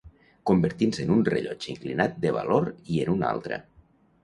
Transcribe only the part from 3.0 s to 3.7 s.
en una altra.